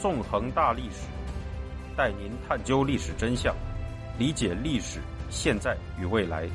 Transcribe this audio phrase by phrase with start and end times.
[0.00, 1.06] 纵横大历史，
[1.94, 3.54] 带您探究历史真相，
[4.18, 4.98] 理解历史
[5.28, 6.48] 现在与未来。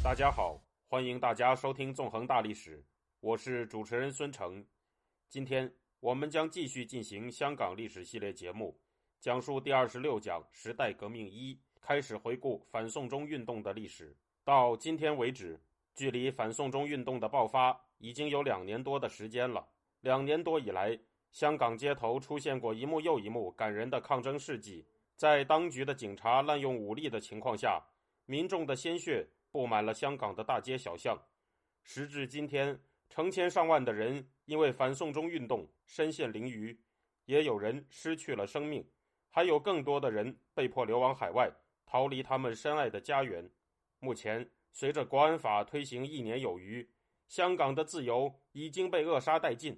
[0.00, 2.78] 大家好，欢迎大家收听《纵横大历史》，
[3.18, 4.64] 我是主持人孙成。
[5.28, 8.78] 今天我们将继续进行香港历史系列节目，
[9.20, 14.16] 讲述第二十六讲“时代革命一”，开始回顾反送中运动的历史。
[14.44, 15.60] 到今天为止，
[15.98, 19.66] 距离反送中运动的爆发已经有两年多的时间了。
[20.02, 20.96] 两年多以来，
[21.32, 24.86] 香港街头出现过一幕又一幕感人的抗争事迹。
[25.16, 27.82] 在当局的警察滥用武力的情况下，
[28.26, 31.20] 民众的鲜血布满了香港的大街小巷。
[31.82, 36.78] 时至今天，成千上万的人因为反送中运动身陷囹圄，
[37.24, 38.88] 也有人失去了生命，
[39.30, 41.50] 还有更多的人被迫流亡海外，
[41.84, 43.50] 逃离他们深爱的家园。
[43.98, 46.88] 目前，随着国安法推行一年有余，
[47.26, 49.76] 香港的自由已经被扼杀殆尽。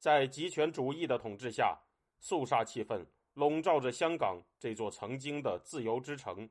[0.00, 1.78] 在极权主义的统治下，
[2.18, 6.50] 肃杀气氛笼罩着香港这座曾经的自由之城。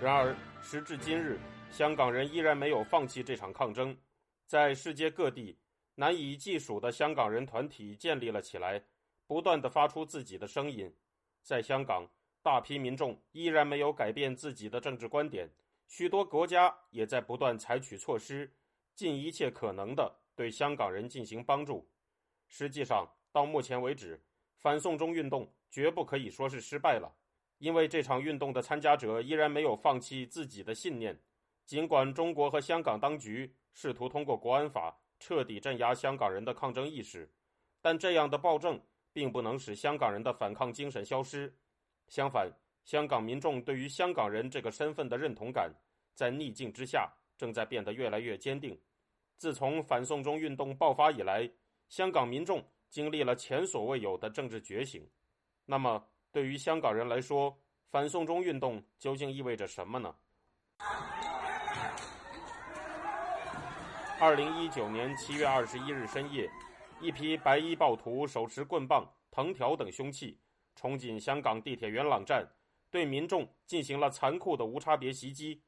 [0.00, 1.38] 然而，时至今日，
[1.70, 3.94] 香港人依然没有放弃这场抗争。
[4.46, 5.58] 在世界各地，
[5.96, 8.82] 难以计数的香港人团体建立了起来，
[9.26, 10.90] 不断的发出自己的声音。
[11.42, 12.08] 在香港。
[12.42, 15.48] 大批民众依然没有改变自己的政治观点，
[15.86, 18.52] 许多国家也在不断采取措施，
[18.94, 21.88] 尽一切可能的对香港人进行帮助。
[22.48, 24.20] 实际上，到目前为止，
[24.58, 27.14] 反送中运动绝不可以说是失败了，
[27.58, 31.18] 因为这场运动的参加者依然没有放弃自己的信念。
[31.64, 37.32] 尽管中国和香港当局试图通过国安法彻底镇压香港人的抗争意识，
[37.80, 38.82] 但这样的暴政
[39.12, 41.54] 并不能使香港人的反抗精神消失。
[42.08, 42.50] 相反，
[42.84, 45.72] 香港民众对于香港人这个身份的认同感，
[46.14, 48.78] 在逆境之下正在变得越来越坚定。
[49.36, 51.50] 自从反送中运动爆发以来，
[51.88, 55.08] 香港民众经历了前所未有的政治觉醒。
[55.64, 57.58] 那么，对于香港人来说，
[57.90, 60.14] 反送中运动究竟意味着什么呢？
[64.20, 66.48] 二零一九年七月二十一日深夜，
[67.00, 70.38] 一批白衣暴徒手持棍棒、藤条等凶器。
[70.82, 72.44] 冲进香港地铁元朗站，
[72.90, 75.62] 对民众进行了残酷的无差别袭击。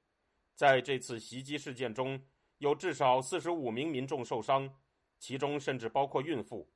[0.57, 2.21] 在这次袭击事件中，
[2.59, 4.69] 有至少四十五名民众受伤，
[5.21, 6.69] 其中甚至包括孕妇。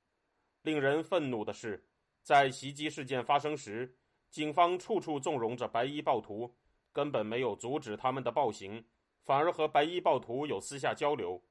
[0.62, 1.84] 令人愤怒的是，
[2.22, 3.92] 在袭击事件发生时，
[4.30, 6.54] 警方处处纵容着白衣暴徒，
[6.92, 8.84] 根本没有阻止他们的暴行，
[9.24, 11.42] 反而和白衣暴徒有私下交流。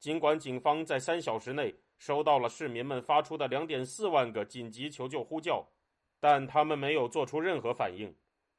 [0.00, 5.64] 尽管警方在三小时内收到了市民们发出的两点四万个紧急求救呼叫。
[6.20, 8.14] 但他们没有做出任何反应。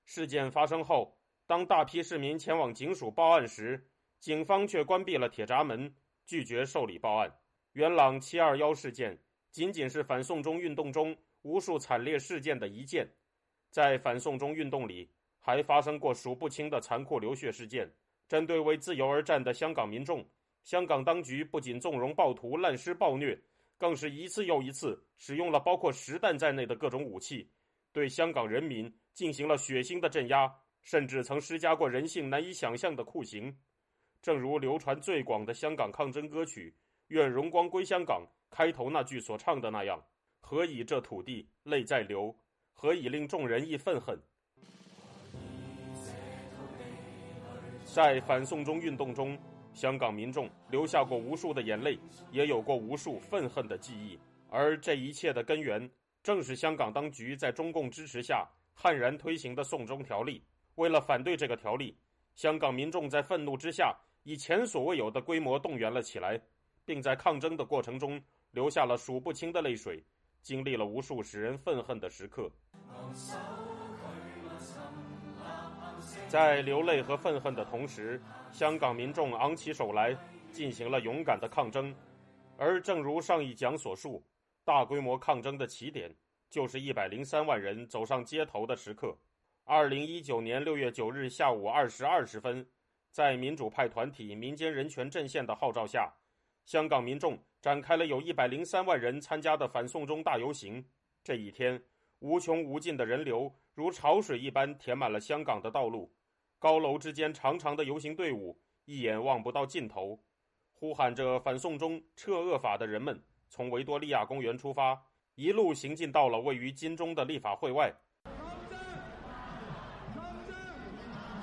[0.05, 5.93] 事件发生后，当大批市民前往警署报案时，警方却关闭了铁闸门，
[6.25, 7.31] 拒绝受理报案。
[7.73, 9.17] 元朗七二幺事件
[9.51, 13.07] 仅仅是反送中运动中无数惨烈事件的一件，
[13.69, 17.91] 在反送中运动里，还发生过数不清的残酷流血事件。
[18.27, 20.27] 针对为自由而战的香港民众，
[20.63, 23.39] 香港当局不仅纵容暴徒滥施暴虐。
[23.77, 27.49] 更是一次又一次使用了包括实弹在内的各种武器，
[27.91, 30.51] 对香港人民进行了血腥的镇压，
[30.81, 33.55] 甚至曾施加过人性难以想象的酷刑。
[34.21, 36.71] 正如流传最广的香港抗争歌曲
[37.07, 40.03] 《愿荣光归香港》开头那句所唱的那样
[40.41, 42.35] ：“何以这土地泪在流？
[42.73, 44.19] 何以令众人亦愤恨？”
[47.85, 49.37] 在反送中运动中。
[49.77, 51.99] 香港民众流下过无数的眼泪，
[52.31, 54.17] 也有过无数愤恨的记忆，
[54.49, 55.87] 而这一切的根源，
[56.23, 58.43] 正是香港当局在中共支持下
[58.73, 60.39] 悍然推行的《送中条例》。
[60.81, 61.95] 为了反对这个条例，
[62.33, 66.41] 香港民众在愤怒之下，以前所未有的规模动员了起来，
[66.83, 68.19] 并在抗争的过程中
[68.53, 70.03] 留下了数不清的泪水，
[70.41, 72.51] 经历了无数使人愤恨的时刻。
[76.27, 78.21] 在流泪和愤恨的同时，
[78.51, 80.15] 香港民众昂起手来，
[80.51, 81.95] 进行了勇敢的抗争。
[82.57, 84.21] 而正如上一讲所述，
[84.65, 86.13] 大规模抗争的起点
[86.49, 89.17] 就是一百零三万人走上街头的时刻。
[89.63, 92.67] 二零一九年六月九日下午二时二十分，
[93.09, 96.13] 在民主派团体民间人权阵线的号召下，
[96.65, 100.83] 香港民众展开了有一百零三万人参加的反送中大游行。
[101.23, 101.81] 这一天，
[102.19, 106.11] 无穷无尽的人流如潮水一般填满了香港的道路。
[106.59, 110.19] 高楼之间，长长的游行队伍一眼望不到尽头，
[110.73, 114.99] 呼喊着“反送中，撤恶法”的人们从维多利亚公园出发，
[115.35, 117.93] 一路行进到了位于金钟的立法会外，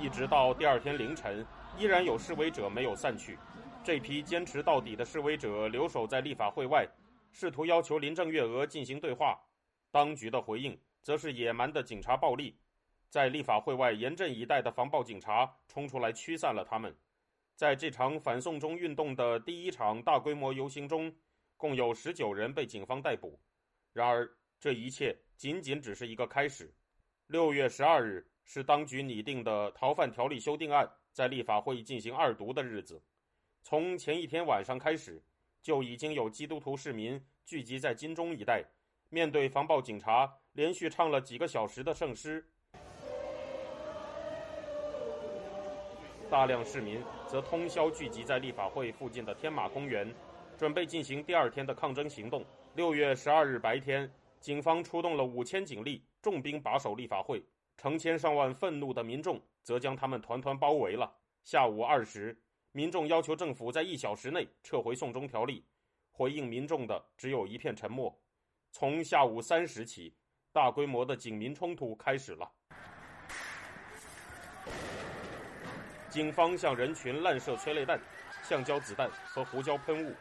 [0.00, 1.46] 一直到第二天凌晨，
[1.78, 3.38] 依然有示威者没有散去。
[3.84, 6.84] 这批坚持到底的示威者留守在立法会外，
[7.30, 9.38] 试图要求林郑月娥进行对话。
[9.92, 12.58] 当局的回应则是野蛮的警察暴力，
[13.14, 16.92] 在立法会外严阵以待的防暴警察冲出来驱散了他们。
[17.54, 21.14] 在这场反送中运动的第一场大规模游行中，
[21.56, 23.38] 共有十九人被警方逮捕。
[23.92, 24.28] 然而，
[24.58, 26.74] 这一切仅仅只是一个开始。
[27.28, 33.00] 六月十二日是当局拟定的逃犯条例修订案在立法会进行二读的日子。
[33.62, 35.22] 从前一天晚上开始，
[35.62, 38.64] 就已经有基督徒市民聚集在金钟一带。
[39.08, 42.50] 面对防暴警察，连续唱了几个小时的圣诗。
[46.30, 50.12] 大量市民则通宵聚集在立法会附近的天马公园，
[50.56, 52.44] 准备进行第二天的抗争行动。
[52.74, 54.10] 六月十二日白天，
[54.40, 57.42] 警方出动了五千警力，重兵把守立法会，
[57.76, 61.12] 成千上万愤怒的民众则将他们团团包围了。
[61.44, 62.36] 下午二时，
[62.72, 65.64] 民众要求政府在一小时内撤回送中条例，
[66.10, 68.16] 回应民众的只有一片沉默。
[68.72, 70.12] 从下午三时起，
[70.52, 72.50] 大规模的警民冲突开始了。
[76.14, 78.00] 警方向人群滥射催泪弹、
[78.44, 80.14] 橡胶子弹和胡椒喷雾，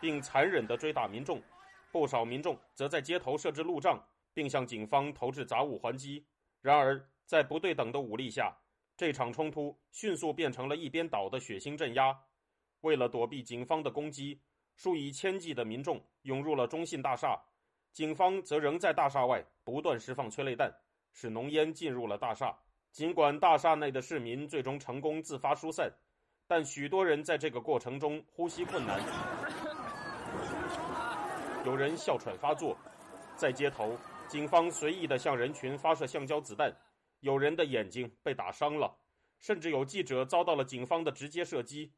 [0.00, 1.42] 并残忍地追打民众。
[1.90, 4.00] 不少民众则在街头设置路障，
[4.32, 6.24] 并向警方投掷杂物还击。
[6.60, 8.56] 然而，在不对等的武力下，
[8.96, 12.16] 这场冲突迅速变成了一边倒的血腥镇压。
[12.82, 14.40] 为了躲避警方的攻击，
[14.76, 17.36] 数以千计的民众涌入了中信大厦。
[17.92, 20.72] 警方则仍在大厦外不断释放催泪弹，
[21.12, 22.56] 使浓烟进入了大厦。
[22.92, 25.90] 尽管大厦内的市民最终成功自发疏散，
[26.46, 29.00] 但许多人在这个过程中呼吸困难，
[31.64, 32.76] 有人哮喘发作。
[33.36, 33.96] 在街头，
[34.28, 36.70] 警方随意地向人群发射橡胶子弹，
[37.20, 38.94] 有人的眼睛被打伤了，
[39.38, 41.92] 甚至有记者遭到了警方的直接射击。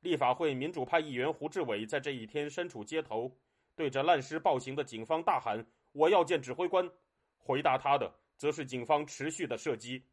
[0.00, 3.30] 立法会民主派议员胡志伟在这一天身处街头。
[3.74, 6.90] 对着滥施暴行的警方大喊：“我要见指挥官！”
[7.38, 10.04] 回答他的则是警方持续的射击。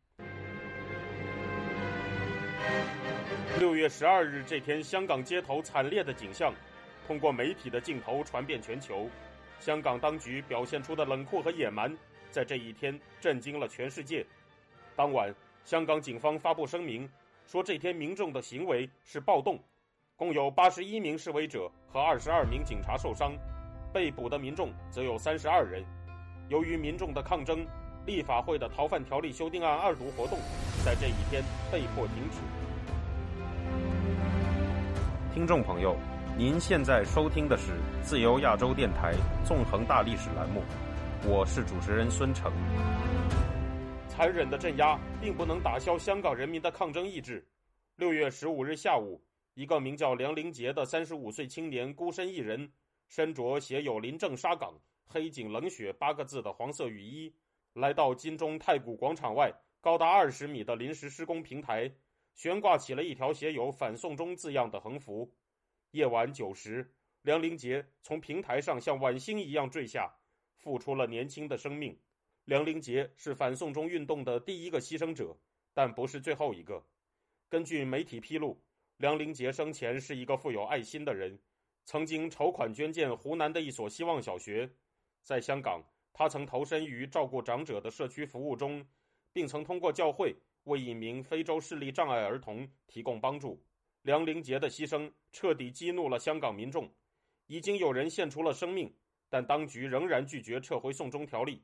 [3.59, 6.53] 六月十二日这天，香港街头惨烈的景象
[7.05, 9.09] 通过媒体的镜头传遍全球。
[9.59, 11.93] 香港当局表现出的冷酷和野蛮，
[12.31, 14.25] 在这一天震惊了全世界。
[14.95, 15.35] 当晚，
[15.65, 17.07] 香港警方发布声明
[17.45, 19.59] 说，这天民众的行为是暴动。
[20.15, 23.33] 共有八十一名示威者和二十二名警察受伤，
[23.91, 25.83] 被捕的民众则有三十二人。
[26.47, 27.67] 由于民众的抗争，
[28.05, 30.39] 立法会的逃犯条例修订案二读活动
[30.85, 32.68] 在这一天被迫停止。
[35.31, 35.95] 听众朋友，
[36.35, 39.13] 您现在收听的是自由亚洲电台
[39.45, 40.63] 纵横大历史栏目，
[41.23, 42.51] 我是主持人孙成。
[44.07, 47.47] 残忍的镇压并不能打消香港人民的抗争意志。
[47.95, 49.21] 六月十五日下午。
[49.53, 52.71] 一个名叫梁凌杰的三十五岁青年孤身一人，
[53.07, 54.73] 身着写有“临郑沙岗，
[55.05, 57.31] 黑警冷血”八个字的黄色雨衣，
[57.73, 59.51] 来到金钟太古广场外
[59.81, 61.91] 高达二十米的临时施工平台，
[62.39, 65.29] 悬挂起了一条写有“反送中”字样的横幅。
[65.91, 66.89] 夜晚九时，
[67.23, 70.09] 梁凌杰从平台上像晚星一样坠下，
[70.55, 71.99] 付出了年轻的生命。
[72.45, 75.37] 梁凌杰是反送中运动的第一个牺牲者，
[75.73, 76.81] 但不是最后一个。
[77.49, 78.57] 根据媒体披露。
[78.95, 81.37] 梁凌杰生前是一个富有爱心的人，
[81.83, 84.69] 曾经筹款捐建湖南的一所希望小学。
[85.23, 88.87] 在香港，他曾投身于照顾长者的社区服务中，
[89.33, 93.63] 并曾通过教会为一名非洲视力障碍儿童提供帮助。
[94.03, 96.89] 梁凌杰的牺牲彻底激怒了香港民众，
[97.47, 98.93] 已经有人献出了生命，
[99.29, 101.63] 但当局仍然拒绝撤回送中条例。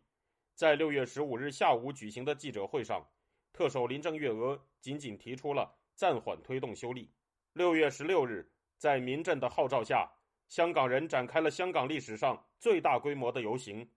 [0.54, 3.06] 在六月十五日下午举行的记者会上，
[3.54, 7.10] 特首林郑月娥仅仅提出了暂缓推动修例。
[7.54, 10.10] 六月十六日，在民阵的号召下，
[10.50, 13.90] 香港人展开了香港历史上最大规模的游行。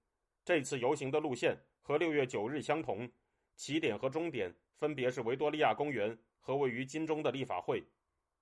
[0.44, 3.10] 这次游行的路线和六月九日相同，
[3.56, 7.84] 起点和终点分别是维多利亚公园和位于金钟的立法会。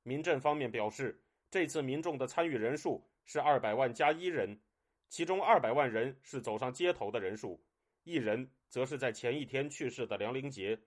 [0.03, 1.19] 民政方面表示，
[1.51, 4.61] 这次民众的参与人数是二百万加一人，
[5.09, 7.61] 其中二百万人是走上街头的人数，
[8.05, 10.79] 一人则是在前一天去世的梁凌杰。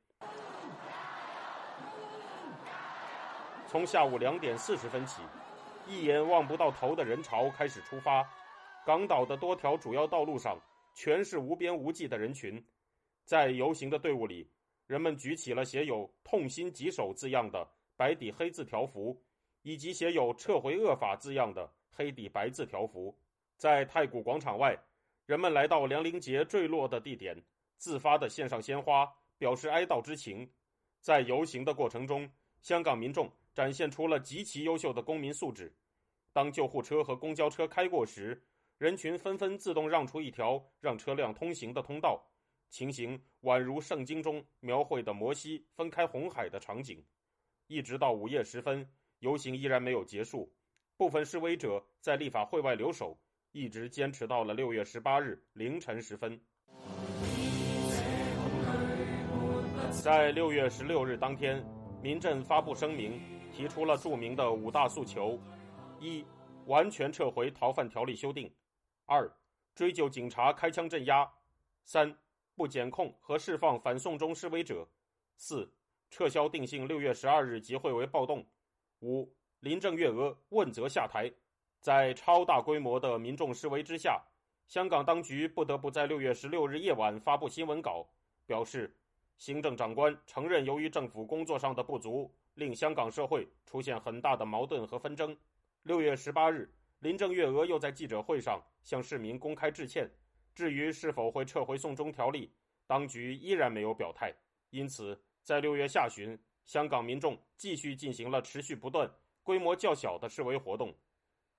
[3.67, 5.21] 从下午两点四十分起，
[5.87, 8.27] 一眼望不到头的人潮开始出发。
[8.85, 10.57] 港岛的多条主要道路上
[10.95, 12.65] 全是无边无际的人群。
[13.25, 14.49] 在游行的队伍里，
[14.89, 19.21] 人们举起了写有“痛心疾首”字样的白底黑字条幅，
[19.61, 23.15] 以及写有“撤回恶法”字样的黑底白字条幅。
[23.55, 24.75] 在太古广场外，
[25.27, 27.39] 人们来到梁凌杰坠落的地点，
[27.77, 30.49] 自发地献上鲜花，表示哀悼之情。
[31.01, 32.27] 在游行的过程中，
[32.61, 33.31] 香港民众。
[33.51, 35.75] 展现出了极其优秀的公民素质。
[36.31, 38.41] 当救护车和公交车开过时，
[38.77, 42.23] 人群纷纷自动让出一条让车辆通行的通道，
[42.69, 47.03] 情形宛如圣经中描绘的摩西分开红海的场景。
[47.67, 48.87] 一直到午夜时分，
[49.19, 50.51] 游行依然没有结束，
[50.97, 53.19] 部分示威者在立法会外留守，
[53.51, 56.39] 一直坚持到了六月十八日凌晨时分。
[60.03, 61.63] 在六月十六日当天，
[62.01, 63.19] 民阵发布声明，
[63.51, 65.39] 提出了著名的五大诉求：
[65.99, 66.23] 一、
[66.65, 68.47] 完全撤回逃犯条例修订；
[69.05, 69.29] 二、
[69.75, 71.25] 追究警察开枪镇压；
[71.85, 72.15] 三、
[72.59, 74.85] 不检控和释放反送中示威者；
[75.37, 75.71] 四、
[76.09, 78.43] 撤销定性六月十二日集会为暴动；
[78.99, 81.31] 五、林郑月娥问责下台。
[81.79, 84.21] 在超大规模的民众示威之下，
[84.67, 88.05] 香港当局不得不在六月十六日夜晚发布新闻稿，
[88.45, 88.93] 表示。
[89.37, 95.33] 行政长官承认，由于政府工作上的不足，令香港社会出现很大的矛盾和纷争。
[95.83, 100.11] 六月十八日，林郑月娥又在记者会上向市民公开致歉。
[100.59, 102.51] 至于是否会撤回送中条例，
[102.85, 104.29] 当局依然没有表态。
[104.71, 109.09] 因此，在六月下旬，香港民众继续进行了持续不断、
[109.41, 110.93] 规模较小的示威活动。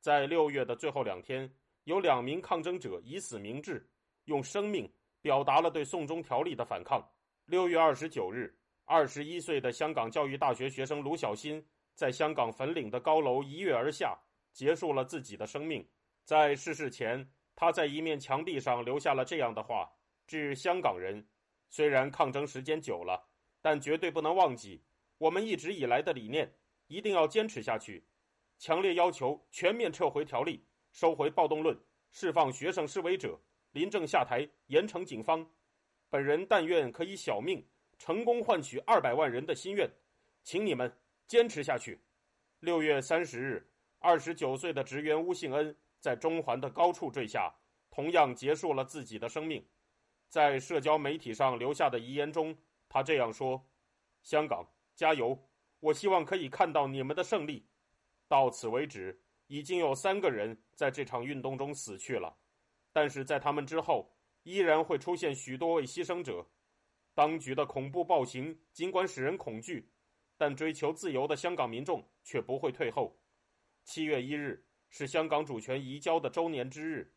[0.03, 1.51] 在六月的最后两天，
[1.85, 3.89] 有两名抗争者以死明志，
[4.27, 4.87] 用生命
[5.23, 7.03] 表达了对送中条例的反抗。
[7.47, 8.55] 六月二十九日，
[8.85, 14.15] 二十一岁的香港教育大学学生卢小新在香港粉岭的高楼一跃而下，
[14.53, 15.89] 结束了自己的生命。
[16.23, 17.27] 在逝世前，
[17.61, 19.87] 他在一面墙壁上留下了这样的话
[20.27, 21.23] ：“致香港人，
[21.69, 23.23] 虽然抗争时间久了，
[23.61, 24.83] 但绝对不能忘记
[25.19, 26.51] 我们一直以来的理念，
[26.87, 28.03] 一定要坚持下去。
[28.59, 31.79] 强烈要求全面撤回条例，收回暴动论，
[32.11, 33.39] 释放学生示威者，
[33.73, 35.47] 临阵下台，严惩警方。”
[36.09, 37.63] 本人但愿可以小命
[37.99, 39.87] 成功换取二百万人的心愿，
[40.43, 40.91] 请你们
[41.27, 42.01] 坚持下去。
[42.61, 47.55] 六月三十日，二十九岁的职员巫信恩在中环的高处坠下，
[47.91, 49.65] 同样结束了自己的生命。
[50.29, 52.57] 在社交媒体上留下的遗言中，
[52.89, 53.65] 他这样说
[54.25, 55.39] ：“香港加油！
[55.79, 57.69] 我希望可以看到你们的胜利。”
[58.27, 62.37] 到此为止，已经有三个人在这场运动中死去了，
[62.93, 64.11] 但是在他们之后。
[64.45, 66.43] 依然会出现许多位牺牲者，
[67.13, 69.93] 当局的恐怖暴行尽管使人恐惧，
[70.39, 73.15] 但追求自由的香港民众却不会退后。
[73.85, 77.15] 七月一日是香港主权移交的周年之日。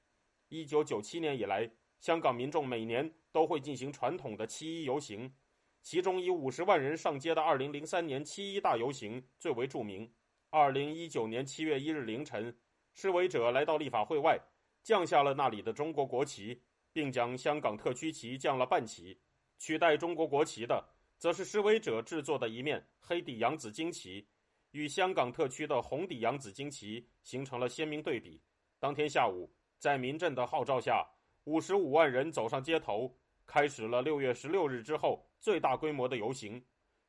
[0.47, 5.35] 一九九七年以来，香港民众每年都会进行传统的七一游行，
[5.81, 10.09] 其中以五十万人上街的二零零三年七一大游行最为著名。
[10.49, 12.57] 二零一九年七月一日凌晨，
[12.93, 14.39] 示威者来到立法会外，
[14.81, 16.61] 降下了那里的中国国旗。
[16.95, 19.19] 并将香港特区旗降了半旗，
[19.57, 24.27] 取代中国国旗的，则是示威者制作的一面黑底洋紫荆旗，
[24.73, 28.41] 与香港特区的红底洋紫荆旗形成了鲜明对比。
[28.79, 31.07] 当天下午，在民阵的号召下，
[31.43, 33.15] 五十五万人走上街头，
[33.45, 36.63] 开始了六月十六日之后最大规模的游行。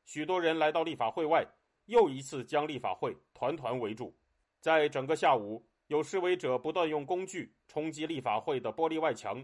[0.05, 1.43] 许多人来到立法会外，
[1.85, 4.15] 又一次将立法会团团围住。
[4.61, 9.43] 在整个下午，有示威者不断用工具冲击立法会的玻璃外墙。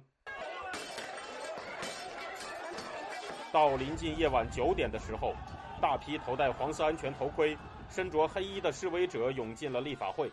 [3.51, 5.33] 到临近夜晚九点的时候，
[5.81, 7.57] 大批头戴黄色安全头盔、
[7.91, 10.31] 身着黑衣的示威者涌进了立法会。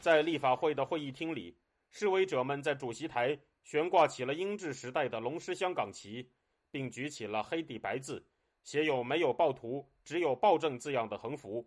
[0.00, 1.56] 在立法会的会议厅里，
[1.90, 6.30] 示威者们在主席台悬挂起了英治时代的龙狮香港旗，
[6.70, 8.24] 并举起了黑底白字、
[8.62, 11.66] 写有“没有暴徒，只有暴政”字样的横幅。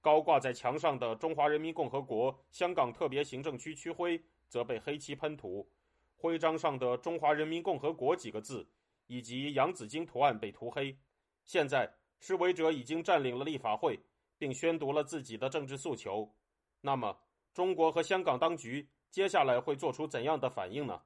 [0.00, 5.68] 高挂在墙上的“中华人民共和国香港特别行政区”区徽则被黑漆喷涂，
[6.16, 8.66] 徽章上的“中华人民共和国”几个字。
[9.08, 10.98] 以及洋紫荆图案被涂黑。
[11.44, 13.96] 现在示威者已经占领了立法会，
[14.38, 16.34] 并宣读了自己的政治诉求。
[16.80, 17.18] 那么，
[17.52, 21.02] 中国和香港当局接下来会做出怎样的反应呢？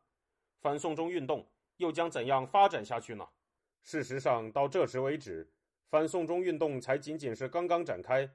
[0.60, 3.28] 反送中运动又将怎样发展下去呢？
[3.82, 5.50] 事实上，到这时为止，
[5.88, 8.28] 反送中运动才仅仅是刚刚展开。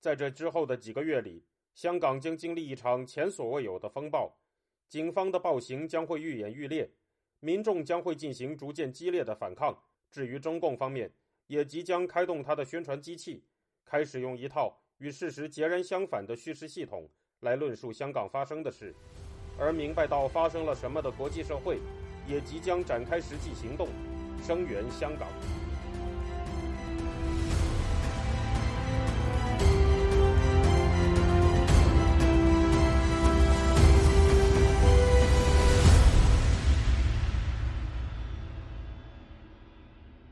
[0.00, 4.34] 在这之后的几个月里，香港将经历一场前所未有的风暴，
[4.88, 6.90] 警方的暴行将会愈演愈烈。
[7.40, 9.78] 民众将会进行逐渐激烈的反抗。
[10.10, 11.12] 至于中共方面，
[11.48, 13.44] 也即将开动他的宣传机器，
[13.86, 17.08] 开始用一套与事实截然相反的叙事系统
[17.40, 18.94] 来论述香港发生的事。
[19.58, 21.78] 而明白到发生了什么的国际社会，
[22.28, 23.88] 也即将展开实际行动，
[24.42, 25.26] 声援香港。